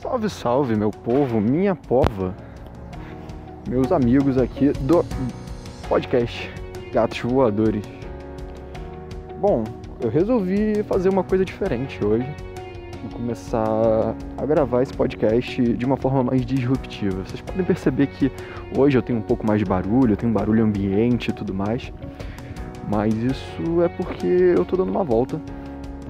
Salve, 0.00 0.28
salve, 0.28 0.76
meu 0.76 0.90
povo, 0.90 1.40
minha 1.40 1.74
pova, 1.74 2.34
meus 3.68 3.90
amigos 3.90 4.38
aqui 4.38 4.70
do 4.72 5.04
podcast 5.88 6.50
Gatos 6.92 7.20
Voadores. 7.20 7.84
Bom, 9.40 9.64
eu 10.00 10.10
resolvi 10.10 10.82
fazer 10.84 11.08
uma 11.08 11.24
coisa 11.24 11.44
diferente 11.44 12.04
hoje 12.04 12.26
começar 13.22 14.14
a 14.36 14.46
gravar 14.46 14.82
esse 14.82 14.92
podcast 14.92 15.62
de 15.62 15.84
uma 15.84 15.96
forma 15.96 16.22
mais 16.22 16.44
disruptiva. 16.44 17.22
Vocês 17.22 17.40
podem 17.40 17.64
perceber 17.64 18.06
que 18.08 18.30
hoje 18.76 18.98
eu 18.98 19.02
tenho 19.02 19.18
um 19.18 19.22
pouco 19.22 19.46
mais 19.46 19.58
de 19.58 19.64
barulho, 19.64 20.12
eu 20.12 20.16
tenho 20.16 20.30
um 20.30 20.34
barulho 20.34 20.64
ambiente 20.64 21.28
e 21.28 21.32
tudo 21.32 21.54
mais, 21.54 21.92
mas 22.92 23.14
isso 23.14 23.82
é 23.82 23.88
porque 23.88 24.26
eu 24.26 24.66
tô 24.66 24.76
dando 24.76 24.90
uma 24.90 25.02
volta 25.02 25.40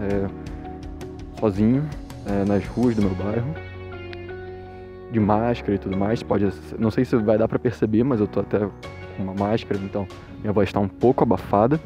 é, 0.01 1.39
sozinho 1.39 1.89
é, 2.27 2.45
nas 2.45 2.67
ruas 2.67 2.97
do 2.97 3.03
meu 3.03 3.15
bairro 3.15 3.55
de 5.13 5.21
máscara 5.21 5.77
e 5.77 5.79
tudo 5.79 5.97
mais. 5.97 6.25
Pode, 6.25 6.49
não 6.77 6.91
sei 6.91 7.05
se 7.05 7.15
vai 7.15 7.39
dar 7.39 7.47
para 7.47 7.59
perceber, 7.61 8.03
mas 8.03 8.19
eu 8.19 8.27
tô 8.27 8.41
até 8.41 8.59
com 8.59 9.23
uma 9.23 9.33
máscara, 9.33 9.79
então 9.81 10.09
minha 10.41 10.53
voz 10.53 10.71
está 10.71 10.81
um 10.81 10.89
pouco 10.89 11.23
abafada. 11.23 11.79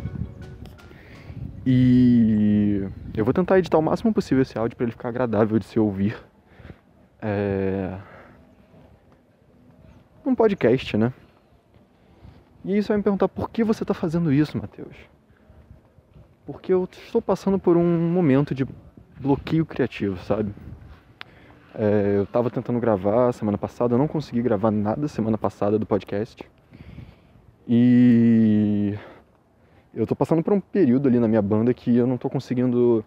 E 1.66 2.88
eu 3.14 3.22
vou 3.22 3.34
tentar 3.34 3.58
editar 3.58 3.76
o 3.76 3.82
máximo 3.82 4.14
possível 4.14 4.40
esse 4.40 4.56
áudio 4.56 4.78
para 4.78 4.84
ele 4.84 4.92
ficar 4.92 5.10
agradável 5.10 5.58
de 5.58 5.66
se 5.66 5.78
ouvir. 5.78 6.16
É... 7.20 7.98
Um 10.24 10.34
podcast, 10.34 10.96
né? 10.96 11.12
E 12.66 12.74
aí 12.74 12.82
você 12.82 12.88
vai 12.88 12.96
me 12.96 13.02
perguntar 13.04 13.28
por 13.28 13.48
que 13.48 13.62
você 13.62 13.84
está 13.84 13.94
fazendo 13.94 14.32
isso, 14.32 14.58
Matheus? 14.58 14.96
Porque 16.44 16.72
eu 16.72 16.88
estou 16.90 17.22
passando 17.22 17.60
por 17.60 17.76
um 17.76 18.10
momento 18.10 18.52
de 18.56 18.66
bloqueio 19.20 19.64
criativo, 19.64 20.18
sabe? 20.24 20.52
É, 21.72 22.14
eu 22.16 22.24
estava 22.24 22.50
tentando 22.50 22.80
gravar 22.80 23.32
semana 23.32 23.56
passada, 23.56 23.94
eu 23.94 23.98
não 23.98 24.08
consegui 24.08 24.42
gravar 24.42 24.72
nada 24.72 25.06
semana 25.06 25.38
passada 25.38 25.78
do 25.78 25.86
podcast. 25.86 26.42
E 27.68 28.98
eu 29.94 30.02
estou 30.02 30.16
passando 30.16 30.42
por 30.42 30.52
um 30.52 30.58
período 30.58 31.06
ali 31.06 31.20
na 31.20 31.28
minha 31.28 31.42
banda 31.42 31.72
que 31.72 31.96
eu 31.96 32.04
não 32.04 32.16
estou 32.16 32.28
conseguindo 32.28 33.04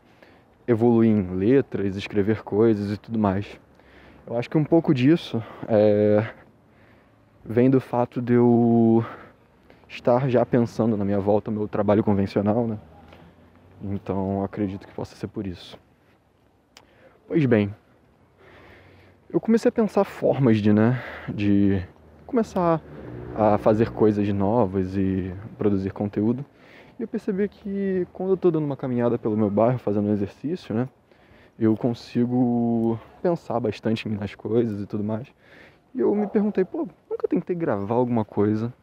evoluir 0.66 1.12
em 1.12 1.36
letras, 1.36 1.98
escrever 1.98 2.44
coisas 2.44 2.94
e 2.94 2.98
tudo 2.98 3.20
mais. 3.20 3.60
Eu 4.26 4.38
acho 4.38 4.50
que 4.50 4.58
um 4.58 4.64
pouco 4.64 4.94
disso 4.94 5.44
é, 5.68 6.26
vem 7.44 7.70
do 7.70 7.82
fato 7.82 8.22
de 8.22 8.36
eu 8.36 9.04
estar 9.90 10.30
já 10.30 10.45
pensando 10.45 10.95
na 10.95 11.04
minha 11.04 11.20
volta 11.20 11.50
ao 11.50 11.56
meu 11.56 11.68
trabalho 11.68 12.04
convencional, 12.04 12.68
né? 12.68 12.78
Então 13.82 14.44
acredito 14.44 14.88
que 14.88 14.94
possa 14.94 15.16
ser 15.16 15.28
por 15.28 15.48
isso. 15.48 15.78
Pois 17.28 17.45
bem, 17.45 17.73
eu 19.30 19.40
comecei 19.40 19.70
a 19.70 19.72
pensar 19.72 20.04
formas 20.04 20.58
de, 20.58 20.72
né, 20.72 21.02
de 21.28 21.82
começar 22.26 22.82
a 23.36 23.58
fazer 23.58 23.92
coisas 23.92 24.28
novas 24.30 24.95
e 24.95 25.34
produzir 25.58 25.92
conteúdo. 25.92 26.45
E 27.00 27.04
eu 27.04 27.08
percebi 27.08 27.48
que 27.48 28.08
quando 28.12 28.30
eu 28.30 28.36
estou 28.36 28.52
dando 28.52 28.66
uma 28.66 28.76
caminhada 28.78 29.17
pelo 29.17 29.38
meu 29.38 29.50
bairro, 29.50 29.80
fazendo 29.80 30.10
um 30.10 30.14
exercício, 30.14 30.76
né, 30.76 30.90
eu 31.58 31.76
consigo 31.76 33.00
pensar 33.22 33.60
bastante 33.60 34.08
nas 34.10 34.36
coisas 34.36 34.82
e 34.82 34.86
tudo 34.86 35.04
mais. 35.04 35.28
E 35.95 36.00
eu 36.00 36.14
me 36.14 36.28
perguntei, 36.28 36.66
pô, 36.66 36.88
nunca 37.10 37.28
tentei 37.28 37.56
gravar 37.56 37.95
alguma 37.95 38.26
coisa 38.26 38.73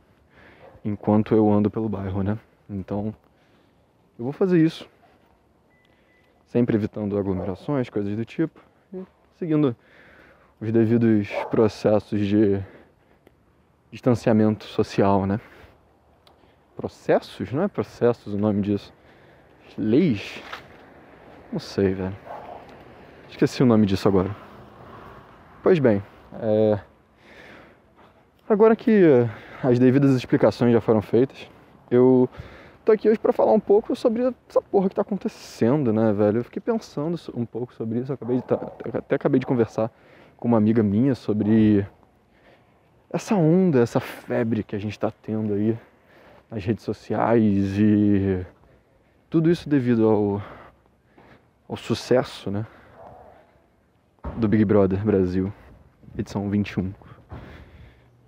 enquanto 0.87 1.34
eu 1.34 1.51
ando 1.53 1.70
pelo 1.70 1.89
bairro, 1.89 2.23
né? 2.23 2.39
Então, 2.70 3.15
eu 4.19 4.25
vou 4.25 4.33
fazer 4.33 4.65
isso. 4.65 4.89
Sempre 6.47 6.77
evitando 6.77 7.19
aglomerações, 7.19 7.91
coisas 7.91 8.17
do 8.17 8.25
tipo. 8.25 8.61
E 8.93 9.03
seguindo 9.37 9.77
os 10.61 10.71
devidos 10.71 11.28
processos 11.50 12.21
de 12.21 12.62
distanciamento 13.91 14.65
social, 14.65 15.27
né? 15.27 15.41
Processos? 16.77 17.53
Não 17.53 17.62
é 17.62 17.69
processos 17.69 18.32
o 18.32 18.38
nome 18.38 18.62
disso. 18.62 18.93
Leis? 19.77 20.43
Não 21.53 21.59
sei, 21.59 21.94
velho. 21.94 22.16
Esqueci 23.28 23.62
o 23.62 23.66
nome 23.66 23.87
disso 23.87 24.06
agora. 24.06 24.34
Pois 25.62 25.81
bem, 25.81 26.03
é... 26.34 26.78
agora 28.49 28.77
que 28.77 29.28
as 29.62 29.78
devidas 29.78 30.15
explicações 30.15 30.72
já 30.72 30.81
foram 30.81 31.03
feitas, 31.03 31.49
eu 31.91 32.28
tô 32.84 32.93
aqui 32.93 33.09
hoje 33.09 33.19
para 33.19 33.33
falar 33.33 33.53
um 33.53 33.61
pouco 33.61 33.97
sobre 33.97 34.22
essa 34.49 34.61
porra 34.61 34.89
que 34.89 34.94
tá 34.94 35.03
acontecendo, 35.03 35.93
né, 35.93 36.12
velho? 36.12 36.39
Eu 36.39 36.44
fiquei 36.44 36.61
pensando 36.61 37.19
um 37.34 37.44
pouco 37.44 37.75
sobre 37.75 38.00
isso, 38.00 38.12
acabei 38.12 38.37
de 38.37 38.44
até 38.97 39.15
acabei 39.15 39.41
de 39.41 39.47
conversar 39.47 39.91
com 40.37 40.49
uma 40.49 40.59
amiga 40.59 40.83
minha 40.83 41.15
sobre 41.15 41.87
essa 43.11 43.34
onda, 43.34 43.81
essa 43.81 44.00
febre 44.00 44.62
que 44.62 44.77
a 44.77 44.78
gente 44.78 44.93
está 44.93 45.11
tendo 45.11 45.55
aí 45.55 45.78
nas 46.50 46.65
redes 46.65 46.84
sociais 46.84 47.78
e 47.78 48.44
tudo 49.28 49.50
isso 49.50 49.69
devido 49.69 50.09
ao, 50.09 50.43
ao 51.69 51.77
sucesso, 51.77 52.50
né, 52.50 52.67
do 54.37 54.47
Big 54.47 54.65
Brother 54.65 55.05
Brasil, 55.05 55.53
edição 56.17 56.49
21. 56.50 57.06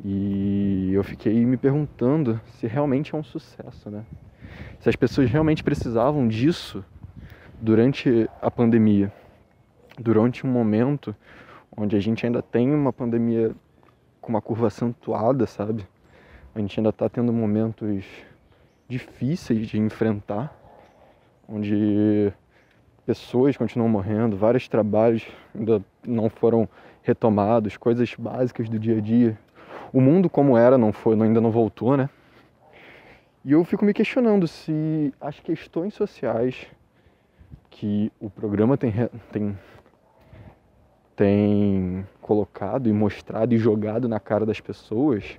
E 0.05 0.91
eu 0.93 1.03
fiquei 1.03 1.45
me 1.45 1.57
perguntando 1.57 2.41
se 2.53 2.67
realmente 2.67 3.15
é 3.15 3.19
um 3.19 3.25
sucesso, 3.25 3.91
né? 3.91 4.05
Se 4.81 4.89
as 4.89 4.97
pessoas 4.97 5.29
realmente 5.31 5.65
precisavam 5.65 6.29
disso 6.29 6.85
durante 7.61 8.31
a 8.41 8.51
pandemia, 8.51 9.13
durante 9.99 10.47
um 10.47 10.51
momento 10.51 11.15
onde 11.77 11.97
a 11.97 12.01
gente 12.01 12.25
ainda 12.25 12.41
tem 12.41 12.73
uma 12.73 12.93
pandemia 12.93 13.55
com 14.21 14.31
uma 14.31 14.41
curva 14.41 14.69
acentuada, 14.69 15.47
sabe? 15.47 15.87
A 16.55 16.61
gente 16.61 16.79
ainda 16.79 16.91
está 16.91 17.09
tendo 17.09 17.33
momentos 17.33 18.05
difíceis 18.89 19.67
de 19.67 19.79
enfrentar, 19.79 20.57
onde 21.49 22.33
pessoas 23.05 23.57
continuam 23.57 23.89
morrendo, 23.89 24.37
vários 24.37 24.69
trabalhos 24.69 25.27
ainda 25.55 25.83
não 26.07 26.29
foram 26.29 26.69
retomados, 27.03 27.77
coisas 27.77 28.15
básicas 28.19 28.69
do 28.69 28.79
dia 28.79 28.99
a 28.99 29.01
dia. 29.01 29.39
O 29.93 30.01
mundo 30.01 30.29
como 30.29 30.57
era 30.57 30.77
não 30.77 30.93
foi, 30.93 31.21
ainda 31.21 31.41
não 31.41 31.51
voltou, 31.51 31.97
né? 31.97 32.09
E 33.45 33.53
eu 33.53 33.65
fico 33.65 33.85
me 33.85 33.95
questionando 33.95 34.47
se 34.47 35.13
as 35.21 35.41
questões 35.41 35.95
sociais 35.95 36.67
que 37.71 38.13
o 38.21 38.29
programa 38.29 38.77
tem, 38.77 38.93
tem 39.33 39.57
tem 41.17 42.07
colocado 42.21 42.89
e 42.89 42.93
mostrado 42.93 43.53
e 43.53 43.59
jogado 43.59 44.09
na 44.09 44.21
cara 44.21 44.47
das 44.47 44.61
pessoas 44.61 45.39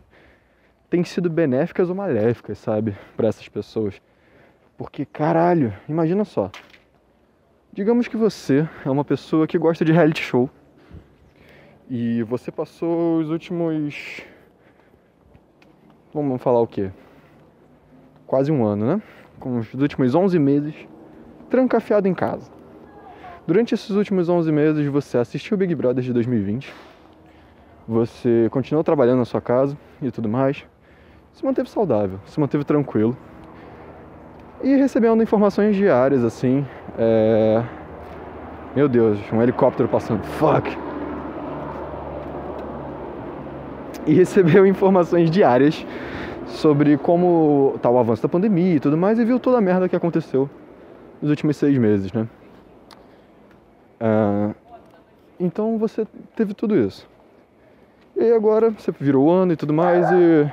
tem 0.89 1.03
sido 1.03 1.29
benéficas 1.29 1.87
ou 1.89 1.95
maléficas, 1.95 2.57
sabe, 2.57 2.97
para 3.15 3.27
essas 3.27 3.47
pessoas. 3.47 4.01
Porque 4.77 5.05
caralho, 5.05 5.73
imagina 5.87 6.25
só. 6.25 6.51
Digamos 7.71 8.07
que 8.07 8.17
você 8.17 8.67
é 8.83 8.89
uma 8.89 9.05
pessoa 9.05 9.45
que 9.45 9.57
gosta 9.57 9.85
de 9.85 9.91
reality 9.93 10.21
show 10.21 10.49
e 11.89 12.23
você 12.23 12.51
passou 12.51 13.19
os 13.19 13.29
últimos 13.29 14.21
vamos 16.13 16.41
falar 16.41 16.59
o 16.59 16.67
quê? 16.67 16.91
Quase 18.25 18.51
um 18.51 18.65
ano, 18.65 18.85
né? 18.85 19.01
Com 19.39 19.57
os 19.57 19.73
últimos 19.73 20.15
11 20.15 20.37
meses 20.39 20.75
trancafiado 21.49 22.07
em 22.07 22.13
casa. 22.13 22.51
Durante 23.47 23.73
esses 23.73 23.89
últimos 23.91 24.29
11 24.29 24.51
meses, 24.51 24.85
você 24.87 25.17
assistiu 25.17 25.57
Big 25.57 25.73
Brother 25.73 26.03
de 26.03 26.13
2020, 26.13 26.71
você 27.87 28.47
continuou 28.51 28.83
trabalhando 28.83 29.19
na 29.19 29.25
sua 29.25 29.41
casa 29.41 29.75
e 30.01 30.11
tudo 30.11 30.29
mais, 30.29 30.63
se 31.33 31.43
manteve 31.43 31.69
saudável, 31.69 32.19
se 32.25 32.39
manteve 32.39 32.63
tranquilo 32.63 33.17
e 34.61 34.75
recebendo 34.75 35.23
informações 35.23 35.75
diárias 35.75 36.23
assim. 36.23 36.65
É... 36.97 37.63
Meu 38.75 38.87
Deus, 38.87 39.19
um 39.33 39.41
helicóptero 39.41 39.89
passando, 39.89 40.23
fuck! 40.23 40.88
E 44.09 44.13
recebeu 44.15 44.65
informações 44.65 45.29
diárias 45.29 45.85
sobre 46.47 46.97
como 46.97 47.77
tá 47.79 47.91
o 47.91 47.99
avanço 47.99 48.23
da 48.23 48.27
pandemia 48.27 48.77
e 48.77 48.79
tudo 48.79 48.97
mais 48.97 49.19
e 49.19 49.23
viu 49.23 49.39
toda 49.39 49.59
a 49.59 49.61
merda 49.61 49.87
que 49.87 49.95
aconteceu 49.95 50.49
nos 51.21 51.29
últimos 51.29 51.57
seis 51.57 51.77
meses, 51.77 52.11
né? 52.11 52.27
Ah, 53.99 54.49
então 55.39 55.77
você 55.77 56.07
teve 56.35 56.55
tudo 56.55 56.75
isso. 56.75 57.07
E 58.17 58.31
agora 58.31 58.71
você 58.71 58.91
virou 58.99 59.27
o 59.27 59.29
ano 59.29 59.53
e 59.53 59.55
tudo 59.55 59.73
mais 59.73 60.09
e 60.09 60.51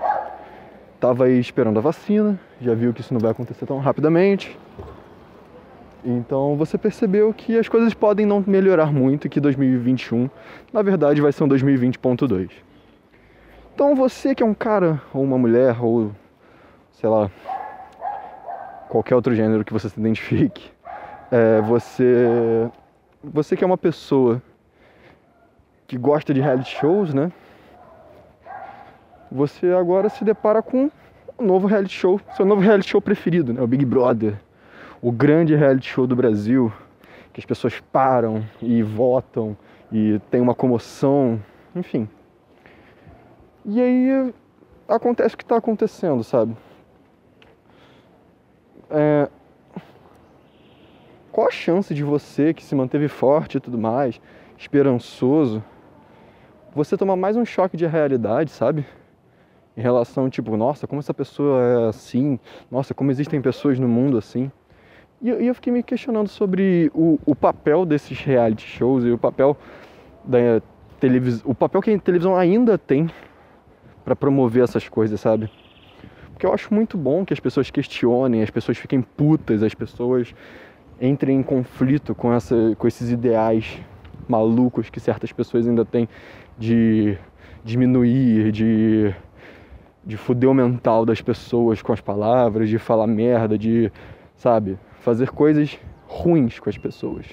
tava 1.00 1.24
aí 1.24 1.40
esperando 1.40 1.78
a 1.78 1.80
vacina, 1.80 2.38
já 2.60 2.74
viu 2.74 2.92
que 2.92 3.00
isso 3.00 3.14
não 3.14 3.20
vai 3.20 3.30
acontecer 3.30 3.64
tão 3.64 3.78
rapidamente. 3.78 4.54
Então 6.04 6.56
você 6.56 6.76
percebeu 6.76 7.32
que 7.32 7.58
as 7.58 7.70
coisas 7.70 7.94
podem 7.94 8.26
não 8.26 8.44
melhorar 8.46 8.92
muito 8.92 9.30
que 9.30 9.40
2021, 9.40 10.28
na 10.74 10.82
verdade, 10.82 11.22
vai 11.22 11.32
ser 11.32 11.42
um 11.42 11.48
2020.2. 11.48 12.65
Então 13.76 13.94
você 13.94 14.34
que 14.34 14.42
é 14.42 14.46
um 14.46 14.54
cara 14.54 15.02
ou 15.12 15.22
uma 15.22 15.36
mulher 15.36 15.84
ou 15.84 16.10
sei 16.92 17.10
lá, 17.10 17.30
qualquer 18.88 19.14
outro 19.14 19.34
gênero 19.34 19.62
que 19.66 19.72
você 19.74 19.90
se 19.90 20.00
identifique, 20.00 20.70
é, 21.30 21.60
você, 21.60 22.70
você 23.22 23.54
que 23.54 23.62
é 23.62 23.66
uma 23.66 23.76
pessoa 23.76 24.40
que 25.86 25.98
gosta 25.98 26.32
de 26.32 26.40
reality 26.40 26.74
shows, 26.74 27.12
né? 27.12 27.30
Você 29.30 29.70
agora 29.72 30.08
se 30.08 30.24
depara 30.24 30.62
com 30.62 30.90
um 31.38 31.44
novo 31.44 31.66
reality 31.66 31.98
show, 31.98 32.18
seu 32.34 32.46
novo 32.46 32.62
reality 32.62 32.88
show 32.88 33.00
preferido, 33.02 33.52
né? 33.52 33.60
O 33.60 33.66
Big 33.66 33.84
Brother, 33.84 34.40
o 35.02 35.12
grande 35.12 35.54
reality 35.54 35.86
show 35.86 36.06
do 36.06 36.16
Brasil, 36.16 36.72
que 37.30 37.40
as 37.40 37.44
pessoas 37.44 37.78
param 37.92 38.42
e 38.62 38.82
votam 38.82 39.54
e 39.92 40.18
tem 40.30 40.40
uma 40.40 40.54
comoção, 40.54 41.38
enfim. 41.74 42.08
E 43.68 43.80
aí 43.80 44.32
acontece 44.86 45.34
o 45.34 45.38
que 45.38 45.42
está 45.42 45.56
acontecendo, 45.56 46.22
sabe? 46.22 46.56
É... 48.88 49.28
Qual 51.32 51.48
a 51.48 51.50
chance 51.50 51.92
de 51.92 52.04
você 52.04 52.54
que 52.54 52.62
se 52.62 52.76
manteve 52.76 53.08
forte 53.08 53.56
e 53.56 53.60
tudo 53.60 53.76
mais, 53.76 54.20
esperançoso, 54.56 55.62
você 56.72 56.96
tomar 56.96 57.16
mais 57.16 57.36
um 57.36 57.44
choque 57.44 57.76
de 57.76 57.84
realidade, 57.86 58.52
sabe? 58.52 58.86
Em 59.76 59.80
relação, 59.80 60.30
tipo, 60.30 60.56
nossa, 60.56 60.86
como 60.86 61.00
essa 61.00 61.12
pessoa 61.12 61.60
é 61.60 61.88
assim, 61.88 62.38
nossa, 62.70 62.94
como 62.94 63.10
existem 63.10 63.42
pessoas 63.42 63.80
no 63.80 63.88
mundo 63.88 64.16
assim. 64.16 64.48
E 65.20 65.28
eu, 65.28 65.54
fiquei 65.56 65.72
me 65.72 65.82
questionando 65.82 66.28
sobre 66.28 66.88
o, 66.94 67.18
o 67.26 67.34
papel 67.34 67.84
desses 67.84 68.20
reality 68.20 68.64
shows 68.64 69.04
e 69.04 69.10
o 69.10 69.18
papel 69.18 69.56
da 70.24 70.62
televisão, 71.00 71.50
o 71.50 71.54
papel 71.54 71.82
que 71.82 71.90
a 71.90 71.98
televisão 71.98 72.36
ainda 72.36 72.78
tem 72.78 73.10
para 74.06 74.14
promover 74.14 74.62
essas 74.62 74.88
coisas, 74.88 75.20
sabe? 75.20 75.50
Porque 76.32 76.46
eu 76.46 76.54
acho 76.54 76.72
muito 76.72 76.96
bom 76.96 77.24
que 77.24 77.32
as 77.32 77.40
pessoas 77.40 77.72
questionem, 77.72 78.40
as 78.40 78.50
pessoas 78.50 78.78
fiquem 78.78 79.02
putas, 79.02 79.64
as 79.64 79.74
pessoas 79.74 80.32
entrem 81.00 81.40
em 81.40 81.42
conflito 81.42 82.14
com, 82.14 82.32
essa, 82.32 82.54
com 82.78 82.86
esses 82.86 83.10
ideais 83.10 83.80
malucos 84.28 84.88
que 84.90 85.00
certas 85.00 85.32
pessoas 85.32 85.66
ainda 85.66 85.84
têm 85.84 86.08
de 86.56 87.18
diminuir, 87.64 88.52
de, 88.52 89.12
de 90.04 90.16
fuder 90.16 90.48
o 90.48 90.54
mental 90.54 91.04
das 91.04 91.20
pessoas 91.20 91.82
com 91.82 91.92
as 91.92 92.00
palavras, 92.00 92.68
de 92.68 92.78
falar 92.78 93.08
merda, 93.08 93.58
de, 93.58 93.90
sabe, 94.36 94.78
fazer 95.00 95.30
coisas 95.30 95.76
ruins 96.06 96.60
com 96.60 96.70
as 96.70 96.78
pessoas. 96.78 97.26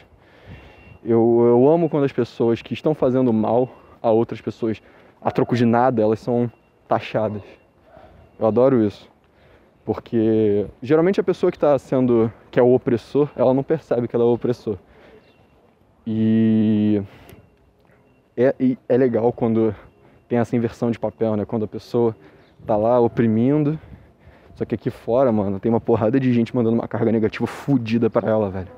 Eu, 1.06 1.44
eu 1.46 1.70
amo 1.70 1.88
quando 1.88 2.06
as 2.06 2.12
pessoas 2.12 2.64
que 2.64 2.74
estão 2.74 2.96
fazendo 2.96 3.32
mal 3.32 3.70
a 4.02 4.10
outras 4.10 4.42
pessoas 4.42 4.82
a 5.22 5.30
troco 5.30 5.56
de 5.56 5.66
nada, 5.66 6.02
elas 6.02 6.20
são 6.20 6.52
taxadas. 6.94 7.42
Eu 8.40 8.46
adoro 8.46 8.86
isso. 8.86 9.10
Porque 9.84 10.66
geralmente 10.82 11.20
a 11.20 11.24
pessoa 11.24 11.52
que 11.52 11.58
está 11.58 11.78
sendo, 11.78 12.32
que 12.52 12.60
é 12.60 12.64
o 12.64 12.74
opressor, 12.74 13.30
ela 13.36 13.54
não 13.54 13.64
percebe 13.64 14.08
que 14.08 14.16
ela 14.16 14.24
é 14.24 14.28
o 14.28 14.34
opressor. 14.34 14.78
E 16.06 17.02
é, 18.38 18.56
e 18.60 18.78
é 18.88 18.98
legal 18.98 19.32
quando 19.34 19.76
tem 20.28 20.38
essa 20.40 20.56
inversão 20.56 20.92
de 20.92 21.00
papel, 21.00 21.36
né? 21.36 21.46
Quando 21.46 21.66
a 21.66 21.68
pessoa 21.68 22.16
tá 22.66 22.78
lá 22.78 23.00
oprimindo, 23.00 23.80
só 24.56 24.64
que 24.64 24.76
aqui 24.76 24.90
fora, 24.90 25.32
mano, 25.32 25.60
tem 25.60 25.70
uma 25.70 25.82
porrada 25.82 26.20
de 26.20 26.32
gente 26.32 26.56
mandando 26.56 26.76
uma 26.76 26.88
carga 26.88 27.12
negativa 27.12 27.46
fodida 27.48 28.10
para 28.10 28.30
ela, 28.30 28.50
velho. 28.50 28.72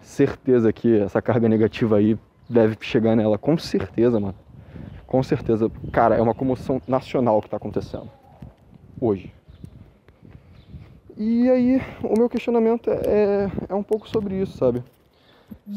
Certeza 0.00 0.72
que 0.72 1.00
essa 1.00 1.20
carga 1.20 1.48
negativa 1.48 1.96
aí 1.96 2.16
deve 2.48 2.76
chegar 2.80 3.16
nela, 3.16 3.36
com 3.36 3.58
certeza, 3.58 4.20
mano. 4.20 4.34
Com 5.08 5.22
certeza, 5.22 5.70
cara, 5.90 6.16
é 6.16 6.20
uma 6.20 6.34
comoção 6.34 6.82
nacional 6.86 7.40
que 7.40 7.46
está 7.46 7.56
acontecendo 7.56 8.10
hoje. 9.00 9.32
E 11.16 11.48
aí, 11.50 11.82
o 12.02 12.12
meu 12.12 12.28
questionamento 12.28 12.90
é, 12.90 13.50
é 13.70 13.74
um 13.74 13.82
pouco 13.82 14.06
sobre 14.06 14.34
isso, 14.38 14.58
sabe? 14.58 14.84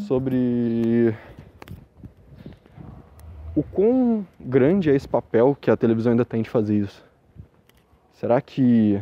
Sobre 0.05 1.15
o 3.55 3.63
quão 3.63 4.27
grande 4.37 4.89
é 4.89 4.95
esse 4.95 5.07
papel 5.07 5.57
que 5.59 5.71
a 5.71 5.77
televisão 5.77 6.11
ainda 6.11 6.25
tem 6.25 6.41
de 6.41 6.49
fazer 6.49 6.77
isso. 6.77 7.01
Será 8.11 8.41
que 8.41 9.01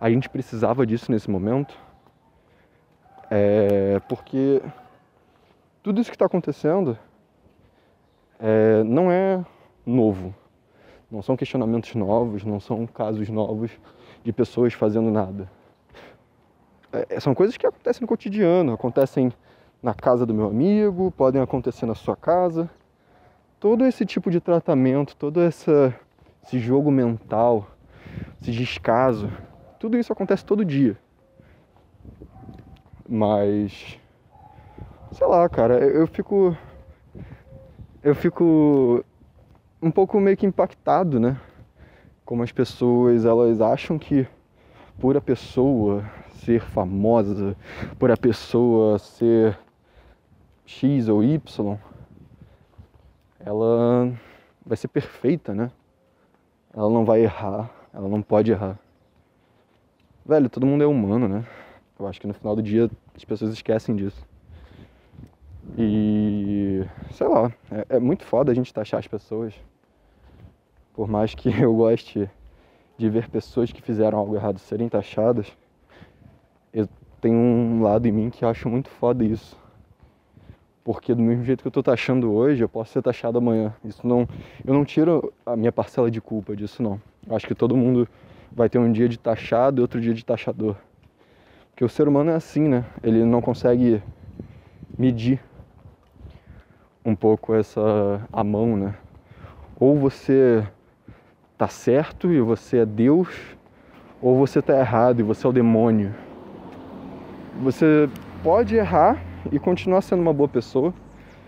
a 0.00 0.08
gente 0.08 0.30
precisava 0.30 0.86
disso 0.86 1.12
nesse 1.12 1.30
momento? 1.30 1.78
É 3.30 4.00
porque 4.08 4.62
tudo 5.82 6.00
isso 6.00 6.10
que 6.10 6.16
está 6.16 6.24
acontecendo 6.24 6.98
é, 8.38 8.82
não 8.84 9.10
é 9.10 9.44
novo. 9.84 10.34
Não 11.10 11.22
são 11.22 11.36
questionamentos 11.36 11.94
novos, 11.94 12.44
não 12.44 12.58
são 12.58 12.86
casos 12.86 13.28
novos 13.28 13.70
de 14.24 14.32
pessoas 14.32 14.72
fazendo 14.72 15.10
nada. 15.10 15.48
É, 16.92 17.20
são 17.20 17.34
coisas 17.34 17.56
que 17.56 17.66
acontecem 17.66 18.02
no 18.02 18.08
cotidiano, 18.08 18.72
acontecem 18.72 19.32
na 19.82 19.94
casa 19.94 20.26
do 20.26 20.34
meu 20.34 20.48
amigo, 20.48 21.12
podem 21.12 21.40
acontecer 21.40 21.86
na 21.86 21.94
sua 21.94 22.16
casa. 22.16 22.68
Todo 23.60 23.84
esse 23.84 24.04
tipo 24.04 24.30
de 24.30 24.40
tratamento, 24.40 25.14
todo 25.16 25.40
essa, 25.40 25.94
esse 26.42 26.58
jogo 26.58 26.90
mental, 26.90 27.68
esse 28.40 28.50
descaso, 28.50 29.30
tudo 29.78 29.96
isso 29.96 30.12
acontece 30.12 30.44
todo 30.44 30.64
dia. 30.64 30.98
Mas, 33.08 33.98
sei 35.12 35.26
lá, 35.26 35.48
cara, 35.48 35.78
eu 35.78 36.06
fico 36.08 36.56
eu 38.06 38.14
fico 38.14 39.04
um 39.82 39.90
pouco 39.90 40.20
meio 40.20 40.36
que 40.36 40.46
impactado, 40.46 41.18
né? 41.18 41.40
Como 42.24 42.40
as 42.40 42.52
pessoas 42.52 43.24
elas 43.24 43.60
acham 43.60 43.98
que 43.98 44.28
por 44.96 45.16
a 45.16 45.20
pessoa 45.20 46.08
ser 46.30 46.60
famosa, 46.60 47.56
por 47.98 48.08
a 48.12 48.16
pessoa 48.16 48.96
ser 49.00 49.58
X 50.64 51.08
ou 51.08 51.24
Y, 51.24 51.76
ela 53.40 54.16
vai 54.64 54.76
ser 54.76 54.86
perfeita, 54.86 55.52
né? 55.52 55.72
Ela 56.72 56.88
não 56.88 57.04
vai 57.04 57.22
errar, 57.22 57.68
ela 57.92 58.08
não 58.08 58.22
pode 58.22 58.52
errar. 58.52 58.78
Velho, 60.24 60.48
todo 60.48 60.64
mundo 60.64 60.84
é 60.84 60.86
humano, 60.86 61.26
né? 61.26 61.44
Eu 61.98 62.06
acho 62.06 62.20
que 62.20 62.28
no 62.28 62.34
final 62.34 62.54
do 62.54 62.62
dia 62.62 62.88
as 63.16 63.24
pessoas 63.24 63.52
esquecem 63.52 63.96
disso. 63.96 64.24
E 65.78 66.84
sei 67.10 67.26
lá, 67.26 67.52
é, 67.70 67.96
é 67.96 67.98
muito 67.98 68.24
foda 68.24 68.52
a 68.52 68.54
gente 68.54 68.72
taxar 68.72 69.00
as 69.00 69.06
pessoas. 69.06 69.54
Por 70.92 71.08
mais 71.08 71.34
que 71.34 71.48
eu 71.60 71.74
goste 71.74 72.30
de 72.96 73.10
ver 73.10 73.28
pessoas 73.28 73.72
que 73.72 73.82
fizeram 73.82 74.18
algo 74.18 74.34
errado 74.34 74.58
serem 74.58 74.88
taxadas, 74.88 75.46
eu 76.72 76.88
tenho 77.20 77.36
um 77.36 77.82
lado 77.82 78.06
em 78.06 78.12
mim 78.12 78.30
que 78.30 78.44
acho 78.44 78.68
muito 78.68 78.88
foda 78.88 79.24
isso. 79.24 79.56
Porque 80.84 81.14
do 81.14 81.20
mesmo 81.20 81.44
jeito 81.44 81.62
que 81.62 81.66
eu 81.66 81.72
tô 81.72 81.82
taxando 81.82 82.32
hoje, 82.32 82.62
eu 82.62 82.68
posso 82.68 82.92
ser 82.92 83.02
taxado 83.02 83.38
amanhã. 83.38 83.74
Isso 83.84 84.06
não, 84.06 84.28
eu 84.64 84.72
não 84.72 84.84
tiro 84.84 85.32
a 85.44 85.56
minha 85.56 85.72
parcela 85.72 86.10
de 86.10 86.20
culpa 86.20 86.54
disso 86.54 86.82
não. 86.82 87.00
Eu 87.26 87.34
acho 87.34 87.46
que 87.46 87.54
todo 87.54 87.76
mundo 87.76 88.08
vai 88.52 88.68
ter 88.68 88.78
um 88.78 88.90
dia 88.92 89.08
de 89.08 89.18
taxado 89.18 89.80
e 89.80 89.82
outro 89.82 90.00
dia 90.00 90.14
de 90.14 90.24
taxador. 90.24 90.76
Porque 91.70 91.84
o 91.84 91.88
ser 91.88 92.06
humano 92.06 92.30
é 92.30 92.34
assim, 92.34 92.68
né? 92.68 92.84
Ele 93.02 93.24
não 93.24 93.42
consegue 93.42 94.00
medir 94.96 95.42
um 97.06 97.14
pouco 97.14 97.54
essa 97.54 97.80
a 98.32 98.42
mão, 98.42 98.76
né? 98.76 98.96
Ou 99.78 99.96
você 99.96 100.66
tá 101.56 101.68
certo 101.68 102.32
e 102.32 102.40
você 102.40 102.78
é 102.78 102.86
Deus, 102.86 103.28
ou 104.20 104.36
você 104.36 104.60
tá 104.60 104.76
errado 104.76 105.20
e 105.20 105.22
você 105.22 105.46
é 105.46 105.48
o 105.48 105.52
demônio. 105.52 106.12
Você 107.62 108.10
pode 108.42 108.74
errar 108.74 109.22
e 109.52 109.58
continuar 109.58 110.02
sendo 110.02 110.20
uma 110.20 110.32
boa 110.32 110.48
pessoa. 110.48 110.92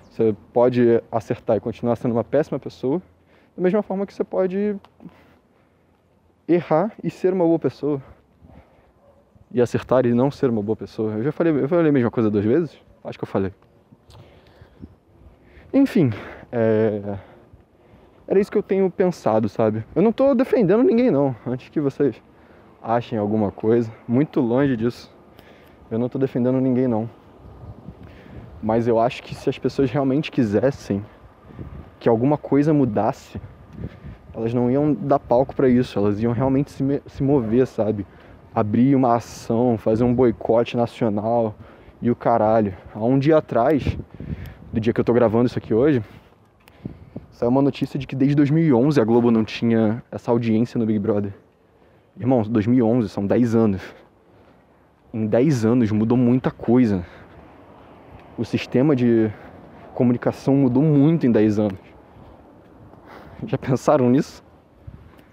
Você 0.08 0.34
pode 0.52 1.02
acertar 1.10 1.56
e 1.56 1.60
continuar 1.60 1.96
sendo 1.96 2.12
uma 2.12 2.24
péssima 2.24 2.58
pessoa. 2.58 3.02
Da 3.56 3.62
mesma 3.62 3.82
forma 3.82 4.06
que 4.06 4.14
você 4.14 4.22
pode 4.22 4.76
errar 6.46 6.92
e 7.02 7.10
ser 7.10 7.32
uma 7.32 7.44
boa 7.44 7.58
pessoa. 7.58 8.00
E 9.52 9.60
acertar 9.60 10.06
e 10.06 10.14
não 10.14 10.30
ser 10.30 10.50
uma 10.50 10.62
boa 10.62 10.76
pessoa. 10.76 11.14
Eu 11.14 11.24
já 11.24 11.32
falei, 11.32 11.52
eu 11.52 11.68
falei 11.68 11.88
a 11.88 11.92
mesma 11.92 12.10
coisa 12.10 12.30
duas 12.30 12.44
vezes? 12.44 12.78
Acho 13.04 13.18
que 13.18 13.24
eu 13.24 13.28
falei. 13.28 13.52
Enfim, 15.72 16.10
é... 16.50 17.18
era 18.26 18.40
isso 18.40 18.50
que 18.50 18.56
eu 18.56 18.62
tenho 18.62 18.90
pensado, 18.90 19.48
sabe? 19.48 19.84
Eu 19.94 20.00
não 20.00 20.12
tô 20.12 20.34
defendendo 20.34 20.82
ninguém 20.82 21.10
não, 21.10 21.36
antes 21.46 21.68
que 21.68 21.80
vocês 21.80 22.22
achem 22.82 23.18
alguma 23.18 23.50
coisa, 23.50 23.92
muito 24.06 24.40
longe 24.40 24.76
disso. 24.76 25.14
Eu 25.90 25.98
não 25.98 26.08
tô 26.08 26.18
defendendo 26.18 26.60
ninguém 26.60 26.88
não. 26.88 27.08
Mas 28.62 28.88
eu 28.88 28.98
acho 28.98 29.22
que 29.22 29.34
se 29.34 29.48
as 29.48 29.58
pessoas 29.58 29.90
realmente 29.90 30.30
quisessem 30.30 31.04
que 32.00 32.08
alguma 32.08 32.38
coisa 32.38 32.72
mudasse, 32.72 33.40
elas 34.34 34.54
não 34.54 34.70
iam 34.70 34.94
dar 34.94 35.18
palco 35.18 35.54
para 35.54 35.68
isso, 35.68 35.98
elas 35.98 36.22
iam 36.22 36.32
realmente 36.32 36.70
se, 36.70 37.02
se 37.06 37.22
mover, 37.22 37.66
sabe? 37.66 38.06
Abrir 38.54 38.94
uma 38.94 39.16
ação, 39.16 39.76
fazer 39.76 40.04
um 40.04 40.14
boicote 40.14 40.76
nacional 40.76 41.54
e 42.00 42.10
o 42.10 42.16
caralho. 42.16 42.74
Há 42.94 43.04
um 43.04 43.18
dia 43.18 43.36
atrás, 43.36 43.98
do 44.72 44.80
dia 44.80 44.92
que 44.92 45.00
eu 45.00 45.04
tô 45.04 45.12
gravando 45.12 45.46
isso 45.46 45.58
aqui 45.58 45.72
hoje, 45.72 46.02
saiu 47.30 47.48
uma 47.48 47.62
notícia 47.62 47.98
de 47.98 48.06
que 48.06 48.14
desde 48.14 48.34
2011 48.36 49.00
a 49.00 49.04
Globo 49.04 49.30
não 49.30 49.44
tinha 49.44 50.02
essa 50.10 50.30
audiência 50.30 50.78
no 50.78 50.84
Big 50.84 50.98
Brother. 50.98 51.32
Irmão, 52.18 52.42
2011 52.42 53.08
são 53.08 53.26
10 53.26 53.54
anos. 53.54 53.82
em 55.12 55.26
10 55.26 55.64
anos 55.64 55.90
mudou 55.90 56.18
muita 56.18 56.50
coisa. 56.50 57.04
O 58.36 58.44
sistema 58.44 58.94
de 58.94 59.30
comunicação 59.94 60.54
mudou 60.54 60.82
muito 60.82 61.26
em 61.26 61.32
10 61.32 61.58
anos. 61.58 61.78
Já 63.46 63.56
pensaram 63.56 64.10
nisso? 64.10 64.44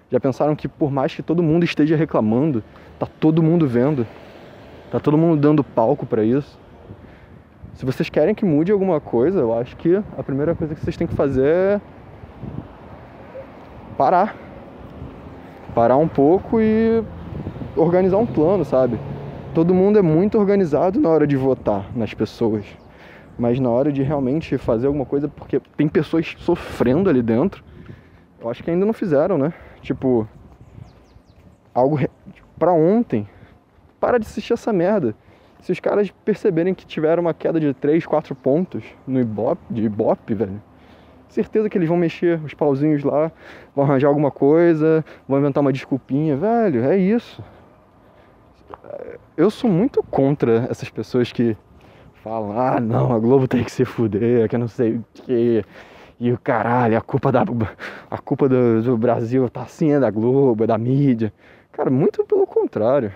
Já 0.09 0.19
pensaram 0.19 0.55
que 0.55 0.67
por 0.67 0.91
mais 0.91 1.13
que 1.13 1.21
todo 1.21 1.43
mundo 1.43 1.65
esteja 1.65 1.95
reclamando, 1.95 2.63
tá 2.97 3.05
todo 3.05 3.43
mundo 3.43 3.67
vendo, 3.67 4.07
tá 4.91 4.99
todo 4.99 5.17
mundo 5.17 5.41
dando 5.41 5.63
palco 5.63 6.05
para 6.05 6.23
isso? 6.23 6.57
Se 7.75 7.86
vocês 7.86 8.10
querem 8.10 8.34
que 8.34 8.46
mude 8.46 8.72
alguma 8.72 9.01
coisa, 9.01 9.41
eu 9.41 9.58
acho 9.58 9.75
que 9.75 10.01
a 10.17 10.24
primeira 10.24 10.55
coisa 10.55 10.74
que 10.74 10.79
vocês 10.79 10.96
têm 10.96 11.05
que 11.05 11.13
fazer 11.13 11.46
é 11.46 11.82
parar. 13.98 14.34
Parar 15.74 15.98
um 15.98 16.08
pouco 16.08 16.62
e 16.62 17.03
organizar 17.75 18.17
um 18.17 18.25
plano, 18.25 18.63
sabe? 18.63 18.98
Todo 19.53 19.74
mundo 19.74 20.00
é 20.00 20.01
muito 20.01 20.38
organizado 20.38 21.01
na 21.01 21.10
hora 21.10 21.27
de 21.27 21.36
votar 21.36 21.86
nas 21.94 22.13
pessoas. 22.13 22.65
Mas 23.38 23.60
na 23.60 23.70
hora 23.70 23.91
de 23.91 24.01
realmente 24.01 24.58
fazer 24.58 24.88
alguma 24.88 25.05
coisa, 25.05 25.27
porque 25.27 25.62
tem 25.75 25.89
pessoas 25.89 26.34
sofrendo 26.39 27.10
ali 27.10 27.22
dentro, 27.22 27.62
eu 28.39 28.50
acho 28.50 28.63
que 28.63 28.72
ainda 28.72 28.86
não 28.86 28.94
fizeram, 28.94 29.38
né? 29.38 29.53
Tipo, 29.82 30.25
algo 31.74 32.00
para 32.58 32.72
ontem. 32.72 33.27
Para 34.00 34.17
de 34.17 34.25
assistir 34.25 34.53
essa 34.53 34.72
merda. 34.72 35.13
Se 35.65 35.72
os 35.72 35.79
caras 35.79 36.12
perceberem 36.24 36.75
que 36.75 36.86
tiveram 36.86 37.22
uma 37.22 37.34
queda 37.34 37.60
de 37.60 37.74
3, 37.74 38.05
4 38.05 38.36
pontos 38.36 38.84
no 39.07 39.19
Ibope, 39.19 39.63
de 39.72 39.81
Ibope, 39.81 40.36
velho, 40.36 40.62
certeza 41.27 41.67
que 41.67 41.75
eles 41.75 41.89
vão 41.89 41.98
mexer 41.98 42.39
os 42.45 42.53
pauzinhos 42.53 43.03
lá, 43.03 43.31
vão 43.75 43.84
arranjar 43.84 44.10
alguma 44.10 44.29
coisa, 44.29 45.03
vão 45.27 45.39
inventar 45.39 45.62
uma 45.62 45.74
desculpinha, 45.74 46.38
velho, 46.38 46.84
é 46.86 46.95
isso. 46.95 47.43
Eu 49.36 49.50
sou 49.50 49.67
muito 49.67 50.03
contra 50.03 50.67
essas 50.69 50.88
pessoas 50.91 51.31
que 51.31 51.57
falam, 52.22 52.51
ah 52.60 52.79
não, 52.79 53.12
a 53.12 53.17
Globo 53.17 53.48
tem 53.48 53.63
que 53.63 53.72
se 53.72 53.86
fuder, 53.86 54.48
que 54.48 54.55
eu 54.55 54.60
não 54.60 54.67
sei 54.67 54.98
o 54.98 55.05
que. 55.15 55.65
E 56.19 56.31
o 56.31 56.38
caralho, 56.38 56.95
a 56.95 57.01
culpa 57.01 57.31
da. 57.31 57.43
A 58.12 58.19
culpa 58.19 58.48
do, 58.48 58.84
do 58.84 58.95
Brasil 58.95 59.50
tá 59.50 59.63
assim, 59.63 59.93
é 59.93 60.00
da 60.00 60.12
Globo, 60.12 60.63
é 60.63 60.67
da 60.67 60.77
mídia. 60.77 61.34
Cara, 61.72 61.89
muito 61.89 62.24
pelo 62.24 62.45
contrário. 62.45 63.12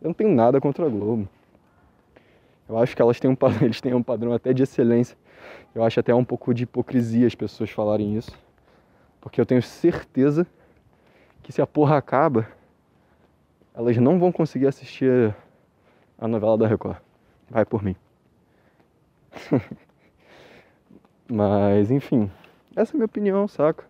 Eu 0.00 0.06
não 0.08 0.14
tenho 0.14 0.34
nada 0.34 0.58
contra 0.58 0.86
a 0.86 0.88
Globo. 0.88 1.28
Eu 2.68 2.78
acho 2.78 2.96
que 2.96 3.02
elas 3.02 3.20
têm 3.20 3.30
um, 3.30 3.36
eles 3.62 3.80
têm 3.80 3.94
um 3.94 4.02
padrão 4.02 4.32
até 4.32 4.52
de 4.52 4.62
excelência. 4.62 5.16
Eu 5.74 5.84
acho 5.84 6.00
até 6.00 6.14
um 6.14 6.24
pouco 6.24 6.52
de 6.54 6.64
hipocrisia 6.64 7.26
as 7.26 7.34
pessoas 7.34 7.70
falarem 7.70 8.16
isso. 8.16 8.32
Porque 9.20 9.40
eu 9.40 9.46
tenho 9.46 9.62
certeza 9.62 10.46
que 11.42 11.52
se 11.52 11.62
a 11.62 11.66
porra 11.66 11.96
acaba, 11.96 12.48
elas 13.74 13.96
não 13.96 14.18
vão 14.18 14.32
conseguir 14.32 14.66
assistir 14.66 15.34
a 16.18 16.26
novela 16.26 16.56
da 16.56 16.66
Record. 16.66 16.98
Vai 17.48 17.64
por 17.64 17.82
mim. 17.82 17.94
Mas, 21.28 21.90
enfim, 21.90 22.30
essa 22.74 22.92
é 22.92 22.94
a 22.94 22.98
minha 22.98 23.06
opinião, 23.06 23.46
saca? 23.48 23.84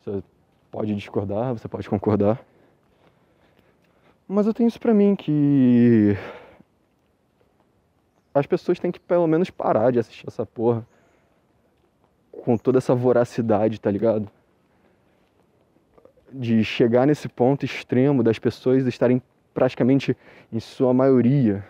Você 0.00 0.22
pode 0.70 0.94
discordar, 0.94 1.52
você 1.52 1.68
pode 1.68 1.88
concordar. 1.88 2.40
Mas 4.26 4.46
eu 4.46 4.54
tenho 4.54 4.68
isso 4.68 4.80
pra 4.80 4.94
mim 4.94 5.16
que 5.16 6.16
as 8.34 8.46
pessoas 8.46 8.78
têm 8.78 8.90
que 8.90 9.00
pelo 9.00 9.26
menos 9.26 9.50
parar 9.50 9.90
de 9.90 9.98
assistir 9.98 10.26
essa 10.26 10.46
porra 10.46 10.86
com 12.30 12.56
toda 12.56 12.78
essa 12.78 12.94
voracidade, 12.94 13.80
tá 13.80 13.90
ligado? 13.90 14.30
De 16.32 16.64
chegar 16.64 17.06
nesse 17.06 17.28
ponto 17.28 17.64
extremo 17.64 18.22
das 18.22 18.38
pessoas 18.38 18.86
estarem 18.86 19.20
praticamente, 19.52 20.16
em 20.52 20.60
sua 20.60 20.94
maioria, 20.94 21.64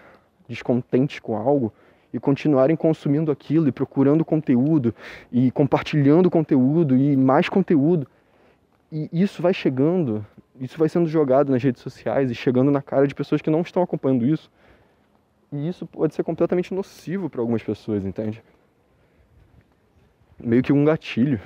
descontentes 0.48 1.18
com 1.18 1.36
algo 1.36 1.72
e 2.12 2.18
continuarem 2.18 2.76
consumindo 2.76 3.30
aquilo 3.30 3.68
e 3.68 3.72
procurando 3.72 4.24
conteúdo 4.24 4.94
e 5.32 5.50
compartilhando 5.50 6.30
conteúdo 6.30 6.96
e 6.96 7.16
mais 7.16 7.48
conteúdo. 7.48 8.06
E 8.92 9.08
isso 9.12 9.40
vai 9.40 9.54
chegando, 9.54 10.26
isso 10.60 10.76
vai 10.76 10.88
sendo 10.88 11.08
jogado 11.08 11.50
nas 11.50 11.62
redes 11.62 11.80
sociais 11.80 12.30
e 12.30 12.34
chegando 12.34 12.70
na 12.70 12.82
cara 12.82 13.06
de 13.06 13.14
pessoas 13.14 13.40
que 13.40 13.50
não 13.50 13.60
estão 13.60 13.82
acompanhando 13.82 14.26
isso. 14.26 14.50
E 15.52 15.68
isso 15.68 15.86
pode 15.86 16.14
ser 16.14 16.22
completamente 16.22 16.72
nocivo 16.72 17.28
para 17.28 17.40
algumas 17.40 17.62
pessoas, 17.62 18.04
entende? 18.04 18.42
Meio 20.38 20.62
que 20.62 20.72
um 20.72 20.84
gatilho. 20.84 21.40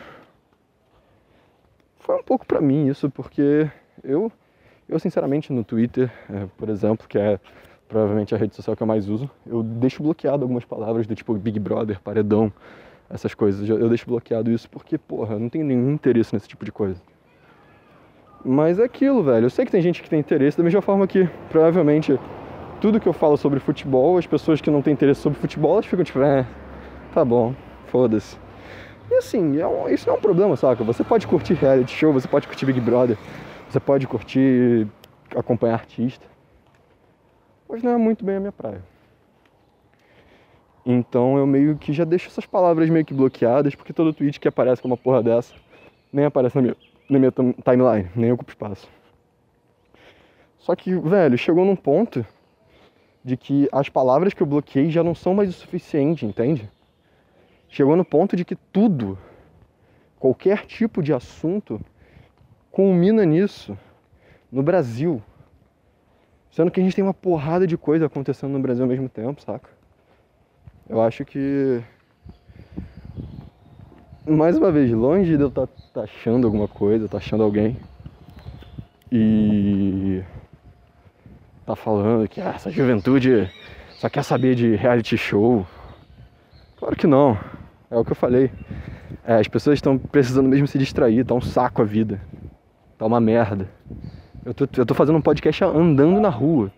Foi 1.99 2.17
um 2.17 2.23
pouco 2.23 2.47
para 2.47 2.61
mim 2.61 2.89
isso, 2.89 3.11
porque 3.11 3.71
eu, 4.03 4.31
eu 4.89 4.99
sinceramente 4.99 5.53
no 5.53 5.65
Twitter, 5.65 6.13
é, 6.31 6.47
por 6.59 6.69
exemplo, 6.69 7.09
que 7.09 7.19
é 7.19 7.41
provavelmente 7.89 8.35
a 8.35 8.39
rede 8.39 8.55
social 8.55 8.77
que 8.77 8.83
eu 8.83 8.87
mais 8.87 9.09
uso, 9.09 9.31
eu 9.47 9.63
deixo 9.63 10.03
bloqueado 10.03 10.43
algumas 10.43 10.65
palavras 10.65 11.07
do 11.07 11.15
tipo 11.15 11.33
Big 11.35 11.59
Brother, 11.59 12.01
paredão, 12.01 12.53
essas 13.09 13.35
coisas. 13.35 13.69
Eu 13.69 13.89
deixo 13.89 14.07
bloqueado 14.07 14.51
isso 14.51 14.69
porque, 14.69 14.99
porra, 14.99 15.35
eu 15.35 15.41
não 15.41 15.49
tenho 15.49 15.65
nenhum 15.65 15.93
interesse 15.93 16.35
nesse 16.35 16.49
tipo 16.49 16.65
de 16.65 16.73
coisa. 16.73 17.01
Mas 18.45 18.79
é 18.79 18.85
aquilo, 18.85 19.23
velho. 19.23 19.47
Eu 19.47 19.51
sei 19.51 19.65
que 19.65 19.71
tem 19.71 19.81
gente 19.81 20.03
que 20.03 20.11
tem 20.11 20.21
interesse, 20.21 20.59
da 20.59 20.65
mesma 20.65 20.83
forma 20.83 21.07
que 21.07 21.27
provavelmente 21.49 22.19
tudo 22.85 23.01
que 23.01 23.09
eu 23.09 23.15
falo 23.15 23.39
sobre 23.39 23.61
futebol, 23.61 24.19
as 24.19 24.27
pessoas 24.27 24.61
que 24.61 24.71
não 24.71 24.83
têm 24.83 24.93
interesse 24.93 25.23
sobre 25.23 25.39
futebol, 25.39 25.73
elas 25.73 25.87
ficam 25.87 26.05
tipo, 26.05 26.21
é, 26.21 26.47
tá 27.15 27.25
bom, 27.25 27.55
foda-se. 27.87 28.37
E 29.11 29.15
assim, 29.15 29.59
é 29.59 29.67
um, 29.67 29.89
isso 29.89 30.07
não 30.07 30.17
é 30.17 30.19
um 30.19 30.21
problema, 30.21 30.55
saca? 30.55 30.85
Você 30.85 31.03
pode 31.03 31.27
curtir 31.27 31.55
reality 31.55 31.97
show, 31.97 32.13
você 32.13 32.29
pode 32.29 32.47
curtir 32.47 32.67
Big 32.67 32.79
Brother, 32.83 33.17
você 33.71 33.81
pode 33.81 34.07
curtir 34.07 34.87
acompanhar 35.35 35.77
artista. 35.77 36.27
Mas 37.67 37.83
não 37.83 37.93
é 37.93 37.97
muito 37.97 38.23
bem 38.23 38.37
a 38.37 38.41
minha 38.41 38.53
praia. 38.53 38.83
Então 40.85 41.39
eu 41.39 41.47
meio 41.47 41.79
que 41.79 41.91
já 41.91 42.05
deixo 42.05 42.29
essas 42.29 42.45
palavras 42.45 42.91
meio 42.91 43.07
que 43.07 43.15
bloqueadas, 43.15 43.75
porque 43.75 43.95
todo 43.95 44.13
tweet 44.13 44.39
que 44.39 44.47
aparece 44.47 44.83
com 44.83 44.89
uma 44.89 44.97
porra 44.99 45.23
dessa 45.23 45.55
nem 46.13 46.27
aparece 46.27 46.55
na 46.55 46.61
minha, 46.61 46.77
na 47.09 47.19
minha 47.19 47.33
timeline, 47.33 48.11
nem 48.15 48.31
ocupa 48.31 48.51
espaço. 48.51 48.87
Só 50.59 50.77
que, 50.77 50.95
velho, 50.95 51.39
chegou 51.39 51.65
num 51.65 51.77
ponto 51.77 52.27
de 53.25 53.37
que 53.37 53.69
as 53.73 53.89
palavras 53.89 54.35
que 54.35 54.43
eu 54.43 54.47
bloqueei 54.47 54.91
já 54.91 55.03
não 55.03 55.15
são 55.15 55.35
mais 55.35 55.49
o 55.49 55.53
suficiente, 55.53 56.27
entende? 56.27 56.71
Chegou 57.69 57.97
no 57.97 58.05
ponto 58.05 58.37
de 58.37 58.45
que 58.45 58.55
tudo, 58.55 59.19
qualquer 60.19 60.67
tipo 60.67 61.03
de 61.03 61.13
assunto, 61.13 61.81
culmina 62.71 63.25
nisso 63.25 63.77
no 64.53 64.63
Brasil. 64.63 65.23
Sendo 66.51 66.71
que 66.71 66.79
a 66.79 66.85
gente 66.85 66.95
tem 66.95 67.03
uma 67.03 67.15
porrada 67.15 67.67
de 67.67 67.77
coisa 67.77 68.07
acontecendo 68.07 68.53
no 68.53 68.61
Brasil 68.61 68.85
ao 68.85 68.89
mesmo 68.89 69.09
tempo, 69.09 69.41
saca? 69.41 69.69
Eu 70.89 71.01
acho 71.01 71.25
que. 71.25 71.83
Mais 74.27 74.57
uma 74.57 74.71
vez, 74.71 74.91
longe 74.93 75.37
de 75.37 75.43
eu 75.43 75.49
estar 75.49 75.67
tá, 75.67 75.73
tá 75.95 76.01
achando 76.03 76.47
alguma 76.47 76.69
coisa, 76.69 77.09
tá 77.09 77.19
achando 77.19 77.43
alguém. 77.43 77.77
E 79.11 80.23
tá 81.65 81.75
falando 81.75 82.29
que 82.29 82.41
ah, 82.41 82.53
essa 82.55 82.71
juventude 82.71 83.51
só 83.97 84.09
quer 84.09 84.23
saber 84.23 84.55
de 84.55 84.77
reality 84.77 85.17
show. 85.17 85.67
Claro 86.79 86.97
que 86.97 87.07
não. 87.07 87.39
É 87.91 87.97
o 87.97 88.05
que 88.05 88.13
eu 88.13 88.17
falei. 88.17 88.51
É, 89.25 89.37
as 89.37 89.49
pessoas 89.49 89.79
estão 89.79 89.97
precisando 89.97 90.49
mesmo 90.49 90.67
se 90.67 90.79
distrair, 90.79 91.25
tá 91.25 91.35
um 91.35 91.41
saco 91.41 91.81
a 91.81 91.85
vida. 91.85 92.21
Tá 92.99 93.07
uma 93.07 93.21
merda. 93.21 93.69
Eu 94.45 94.53
tô, 94.53 94.69
eu 94.77 94.85
tô 94.85 94.95
fazendo 94.95 95.17
um 95.17 95.23
podcast 95.23 95.65
andando 95.65 96.21
na 96.21 96.29
rua. 96.29 96.71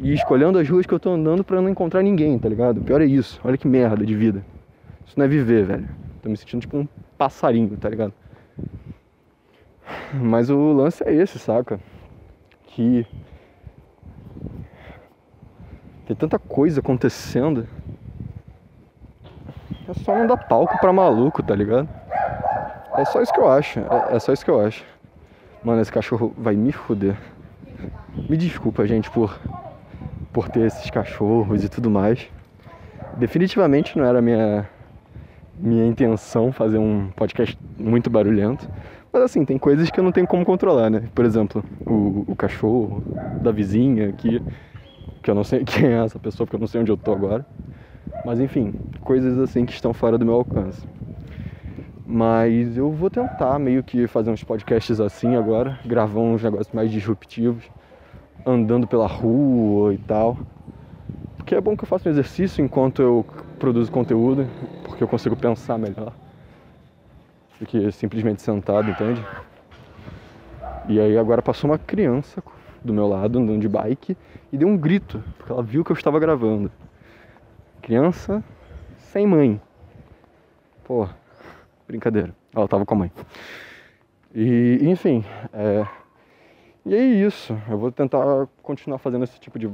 E 0.00 0.12
escolhendo 0.12 0.58
as 0.58 0.68
ruas 0.68 0.84
que 0.84 0.92
eu 0.92 0.98
tô 0.98 1.10
andando 1.10 1.44
para 1.44 1.60
não 1.60 1.68
encontrar 1.68 2.02
ninguém, 2.02 2.38
tá 2.38 2.48
ligado? 2.48 2.78
O 2.78 2.84
pior 2.84 3.00
é 3.00 3.06
isso. 3.06 3.40
Olha 3.44 3.56
que 3.56 3.68
merda 3.68 4.04
de 4.04 4.14
vida. 4.14 4.44
Isso 5.06 5.16
não 5.16 5.24
é 5.24 5.28
viver, 5.28 5.64
velho. 5.64 5.88
Tô 6.20 6.28
me 6.28 6.36
sentindo 6.36 6.60
tipo 6.60 6.76
um 6.76 6.88
passarinho, 7.16 7.76
tá 7.76 7.88
ligado? 7.88 8.12
Mas 10.12 10.50
o 10.50 10.72
lance 10.72 11.04
é 11.04 11.14
esse, 11.14 11.38
saca? 11.38 11.78
Que 12.66 13.06
tem 16.06 16.14
tanta 16.14 16.38
coisa 16.38 16.80
acontecendo. 16.80 17.66
É 19.88 19.94
só 19.94 20.16
não 20.16 20.26
dar 20.26 20.36
palco 20.36 20.78
pra 20.78 20.92
maluco, 20.92 21.42
tá 21.42 21.54
ligado? 21.54 21.88
É 22.96 23.04
só 23.04 23.20
isso 23.20 23.32
que 23.32 23.40
eu 23.40 23.50
acho. 23.50 23.80
É, 23.80 24.16
é 24.16 24.18
só 24.20 24.32
isso 24.32 24.44
que 24.44 24.50
eu 24.50 24.64
acho. 24.64 24.84
Mano, 25.64 25.82
esse 25.82 25.90
cachorro 25.90 26.32
vai 26.38 26.54
me 26.54 26.70
foder. 26.70 27.16
Me 28.28 28.36
desculpa, 28.36 28.86
gente, 28.86 29.10
por, 29.10 29.36
por 30.32 30.48
ter 30.48 30.60
esses 30.60 30.88
cachorros 30.90 31.64
e 31.64 31.68
tudo 31.68 31.90
mais. 31.90 32.28
Definitivamente 33.16 33.98
não 33.98 34.04
era 34.04 34.22
minha, 34.22 34.68
minha 35.58 35.86
intenção 35.86 36.52
fazer 36.52 36.78
um 36.78 37.08
podcast 37.16 37.58
muito 37.76 38.08
barulhento. 38.08 38.68
Mas 39.12 39.22
assim, 39.22 39.44
tem 39.44 39.58
coisas 39.58 39.90
que 39.90 39.98
eu 39.98 40.04
não 40.04 40.12
tenho 40.12 40.26
como 40.26 40.44
controlar, 40.44 40.88
né? 40.88 41.08
Por 41.14 41.24
exemplo, 41.24 41.64
o, 41.84 42.24
o 42.28 42.36
cachorro 42.36 43.02
da 43.40 43.50
vizinha 43.50 44.08
aqui 44.08 44.40
que 45.22 45.30
eu 45.30 45.34
não 45.34 45.44
sei 45.44 45.62
quem 45.66 45.88
é 45.88 46.04
essa 46.04 46.18
pessoa, 46.18 46.46
porque 46.46 46.56
eu 46.56 46.60
não 46.60 46.66
sei 46.66 46.80
onde 46.80 46.90
eu 46.92 46.96
tô 46.96 47.12
agora. 47.12 47.46
Mas 48.24 48.40
enfim, 48.40 48.74
coisas 49.00 49.38
assim 49.38 49.66
que 49.66 49.72
estão 49.72 49.94
fora 49.94 50.18
do 50.18 50.24
meu 50.24 50.34
alcance. 50.34 50.86
Mas 52.06 52.76
eu 52.76 52.90
vou 52.92 53.10
tentar 53.10 53.58
meio 53.58 53.82
que 53.82 54.06
fazer 54.06 54.30
uns 54.30 54.44
podcasts 54.44 55.00
assim 55.00 55.34
agora, 55.34 55.78
gravar 55.84 56.20
uns 56.20 56.42
negócios 56.42 56.72
mais 56.72 56.90
disruptivos, 56.90 57.64
andando 58.46 58.86
pela 58.86 59.06
rua 59.06 59.94
e 59.94 59.98
tal. 59.98 60.38
Porque 61.36 61.54
é 61.54 61.60
bom 61.60 61.76
que 61.76 61.84
eu 61.84 61.88
faça 61.88 62.08
um 62.08 62.12
exercício 62.12 62.64
enquanto 62.64 63.02
eu 63.02 63.26
produzo 63.58 63.90
conteúdo, 63.90 64.46
porque 64.84 65.02
eu 65.02 65.08
consigo 65.08 65.36
pensar 65.36 65.78
melhor 65.78 66.12
do 67.60 67.66
que 67.66 67.90
simplesmente 67.92 68.42
sentado, 68.42 68.90
entende? 68.90 69.20
E 70.88 71.00
aí 71.00 71.16
agora 71.18 71.42
passou 71.42 71.70
uma 71.70 71.78
criança 71.78 72.40
do 72.86 72.94
meu 72.94 73.06
lado 73.06 73.38
andando 73.38 73.60
de 73.60 73.68
bike 73.68 74.16
e 74.52 74.56
deu 74.56 74.68
um 74.68 74.76
grito, 74.76 75.22
porque 75.36 75.52
ela 75.52 75.62
viu 75.62 75.84
que 75.84 75.90
eu 75.90 75.96
estava 75.96 76.18
gravando. 76.18 76.70
Criança 77.82 78.42
sem 78.96 79.26
mãe. 79.26 79.60
Pô, 80.84 81.08
brincadeira. 81.86 82.34
Ela 82.54 82.68
tava 82.68 82.86
com 82.86 82.94
a 82.94 82.98
mãe. 82.98 83.12
E, 84.34 84.78
enfim, 84.82 85.24
é... 85.52 85.86
e 86.84 86.94
é 86.94 87.04
isso. 87.04 87.58
Eu 87.68 87.78
vou 87.78 87.90
tentar 87.90 88.46
continuar 88.62 88.98
fazendo 88.98 89.24
esse 89.24 89.38
tipo 89.38 89.58
de, 89.58 89.70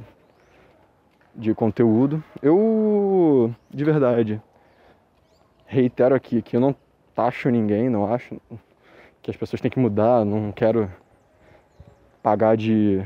de 1.35 1.55
conteúdo. 1.55 2.23
Eu, 2.43 3.55
de 3.71 3.85
verdade, 3.85 4.41
reitero 5.67 6.15
aqui 6.15 6.43
que 6.43 6.57
eu 6.57 6.61
não 6.61 6.75
taxo 7.15 7.49
ninguém, 7.51 7.89
não 7.89 8.13
acho 8.13 8.41
que 9.23 9.31
as 9.31 9.37
pessoas 9.37 9.61
têm 9.61 9.71
que 9.71 9.79
mudar, 9.79 10.25
não 10.25 10.51
quero 10.51 10.91
pagar 12.23 12.57
de 12.57 13.03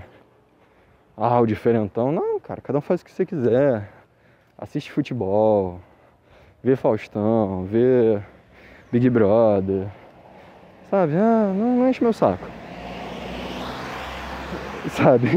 ah, 1.16 1.40
o 1.40 1.46
diferentão. 1.46 2.12
Não, 2.12 2.38
cara, 2.38 2.60
cada 2.60 2.78
um 2.78 2.82
faz 2.82 3.00
o 3.00 3.04
que 3.04 3.10
você 3.10 3.24
quiser. 3.24 3.90
Assiste 4.58 4.92
futebol, 4.92 5.80
vê 6.62 6.76
Faustão, 6.76 7.64
vê 7.64 8.20
Big 8.92 9.08
Brother. 9.08 9.88
Sabe? 10.90 11.14
Ah, 11.16 11.52
não, 11.54 11.76
não 11.76 11.88
enche 11.88 12.02
meu 12.02 12.12
saco. 12.12 12.46
Sabe? 14.90 15.28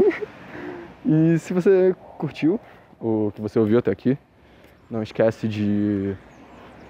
E 1.04 1.38
se 1.38 1.52
você 1.52 1.94
curtiu 2.18 2.60
o 3.00 3.32
que 3.34 3.40
você 3.40 3.58
ouviu 3.58 3.78
até 3.78 3.90
aqui, 3.90 4.16
não 4.90 5.02
esquece 5.02 5.48
de 5.48 6.14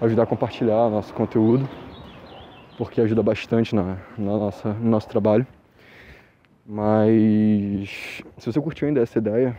ajudar 0.01 0.23
a 0.23 0.27
compartilhar 0.27 0.89
nosso 0.89 1.13
conteúdo, 1.13 1.67
porque 2.77 2.99
ajuda 2.99 3.23
bastante 3.23 3.73
na, 3.75 3.97
na 4.17 4.37
nossa, 4.37 4.73
no 4.73 4.89
nosso 4.89 5.07
trabalho. 5.07 5.45
Mas 6.65 8.23
se 8.37 8.51
você 8.51 8.61
curtiu 8.61 8.87
ainda 8.87 9.01
essa 9.01 9.17
ideia 9.17 9.57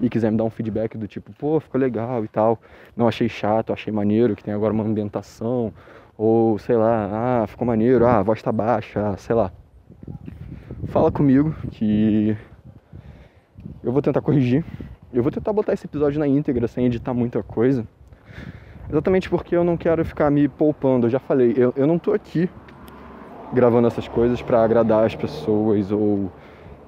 e 0.00 0.08
quiser 0.08 0.30
me 0.30 0.36
dar 0.36 0.44
um 0.44 0.50
feedback 0.50 0.96
do 0.96 1.08
tipo, 1.08 1.32
pô, 1.32 1.58
ficou 1.58 1.80
legal 1.80 2.24
e 2.24 2.28
tal, 2.28 2.58
não 2.96 3.08
achei 3.08 3.28
chato, 3.28 3.72
achei 3.72 3.92
maneiro, 3.92 4.36
que 4.36 4.44
tem 4.44 4.54
agora 4.54 4.72
uma 4.72 4.84
ambientação, 4.84 5.72
ou 6.16 6.58
sei 6.58 6.76
lá, 6.76 7.42
ah, 7.42 7.46
ficou 7.46 7.66
maneiro, 7.66 8.06
ah, 8.06 8.18
a 8.18 8.22
voz 8.22 8.42
tá 8.42 8.52
baixa, 8.52 9.10
ah, 9.10 9.16
sei 9.16 9.34
lá. 9.34 9.52
Fala 10.86 11.10
comigo 11.10 11.54
que 11.70 12.36
eu 13.82 13.92
vou 13.92 14.02
tentar 14.02 14.20
corrigir. 14.20 14.64
Eu 15.12 15.22
vou 15.22 15.32
tentar 15.32 15.52
botar 15.52 15.72
esse 15.72 15.86
episódio 15.86 16.18
na 16.18 16.26
íntegra 16.26 16.68
sem 16.68 16.86
editar 16.86 17.14
muita 17.14 17.42
coisa. 17.42 17.86
Exatamente 18.90 19.28
porque 19.28 19.54
eu 19.54 19.64
não 19.64 19.76
quero 19.76 20.04
ficar 20.04 20.30
me 20.30 20.48
poupando. 20.48 21.06
Eu 21.06 21.10
já 21.10 21.18
falei, 21.18 21.54
eu, 21.56 21.72
eu 21.76 21.86
não 21.86 21.98
tô 21.98 22.12
aqui 22.12 22.48
gravando 23.52 23.88
essas 23.88 24.06
coisas 24.08 24.42
para 24.42 24.62
agradar 24.62 25.04
as 25.04 25.14
pessoas 25.14 25.90
ou, 25.90 26.30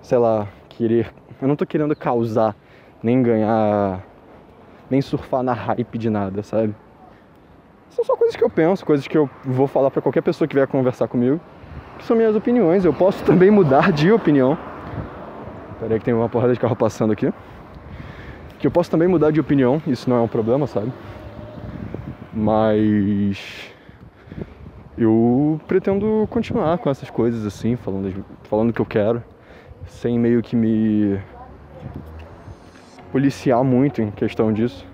sei 0.02 0.18
lá, 0.18 0.46
querer. 0.68 1.12
Eu 1.40 1.48
não 1.48 1.56
tô 1.56 1.66
querendo 1.66 1.94
causar, 1.96 2.54
nem 3.02 3.22
ganhar, 3.22 4.00
nem 4.90 5.00
surfar 5.00 5.42
na 5.42 5.52
hype 5.52 5.98
de 5.98 6.10
nada, 6.10 6.42
sabe? 6.42 6.74
São 7.90 8.04
só 8.04 8.14
coisas 8.16 8.36
que 8.36 8.44
eu 8.44 8.50
penso, 8.50 8.84
coisas 8.84 9.06
que 9.08 9.18
eu 9.18 9.28
vou 9.44 9.66
falar 9.66 9.90
para 9.90 10.00
qualquer 10.00 10.22
pessoa 10.22 10.46
que 10.46 10.54
vier 10.54 10.66
conversar 10.66 11.08
comigo, 11.08 11.40
que 11.98 12.04
são 12.04 12.16
minhas 12.16 12.36
opiniões. 12.36 12.84
Eu 12.84 12.92
posso 12.92 13.24
também 13.24 13.50
mudar 13.50 13.90
de 13.90 14.12
opinião. 14.12 14.56
Peraí 15.80 15.98
que 15.98 16.04
tem 16.04 16.14
uma 16.14 16.28
porrada 16.28 16.52
de 16.52 16.60
carro 16.60 16.76
passando 16.76 17.12
aqui. 17.12 17.32
Que 18.58 18.66
eu 18.66 18.70
posso 18.70 18.90
também 18.90 19.08
mudar 19.08 19.30
de 19.30 19.40
opinião, 19.40 19.82
isso 19.86 20.08
não 20.08 20.18
é 20.18 20.20
um 20.20 20.28
problema, 20.28 20.66
sabe? 20.66 20.92
Mas 22.32 23.72
eu 25.02 25.58
pretendo 25.66 26.28
continuar 26.30 26.76
com 26.76 26.90
essas 26.90 27.08
coisas 27.08 27.46
assim, 27.46 27.74
falando, 27.74 28.22
falando 28.42 28.68
o 28.68 28.72
que 28.72 28.80
eu 28.80 28.86
quero, 28.86 29.22
sem 29.86 30.18
meio 30.18 30.42
que 30.42 30.54
me 30.54 31.18
policiar 33.10 33.64
muito 33.64 34.02
em 34.02 34.10
questão 34.10 34.52
disso. 34.52 34.86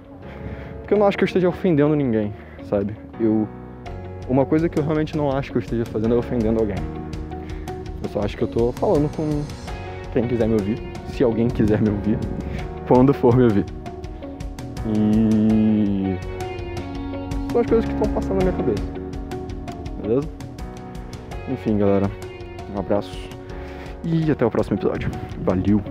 Porque 0.78 0.94
eu 0.94 0.98
não 0.98 1.06
acho 1.06 1.18
que 1.18 1.24
eu 1.24 1.26
esteja 1.26 1.48
ofendendo 1.48 1.96
ninguém, 1.96 2.32
sabe? 2.64 2.94
Eu 3.18 3.48
uma 4.28 4.44
coisa 4.44 4.68
que 4.68 4.78
eu 4.78 4.82
realmente 4.82 5.16
não 5.16 5.30
acho 5.30 5.50
que 5.50 5.58
eu 5.58 5.62
esteja 5.62 5.84
fazendo 5.84 6.14
é 6.14 6.18
ofendendo 6.18 6.60
alguém. 6.60 6.76
Eu 8.02 8.08
só 8.08 8.20
acho 8.20 8.36
que 8.36 8.42
eu 8.42 8.48
tô 8.48 8.72
falando 8.72 9.08
com 9.16 9.42
quem 10.12 10.26
quiser 10.26 10.46
me 10.46 10.54
ouvir, 10.54 10.80
se 11.08 11.24
alguém 11.24 11.48
quiser 11.48 11.80
me 11.80 11.90
ouvir, 11.90 12.18
quando 12.86 13.12
for 13.12 13.36
me 13.36 13.44
ouvir. 13.44 13.64
E 14.86 16.16
são 17.50 17.60
as 17.60 17.66
coisas 17.66 17.84
que 17.84 17.92
estão 17.92 18.12
passando 18.14 18.38
na 18.38 18.50
minha 18.50 18.56
cabeça 18.56 18.95
beleza? 20.06 20.28
Enfim, 21.48 21.78
galera, 21.78 22.10
um 22.74 22.78
abraço 22.78 23.28
e 24.04 24.30
até 24.30 24.44
o 24.44 24.50
próximo 24.50 24.76
episódio. 24.76 25.10
Valeu! 25.42 25.82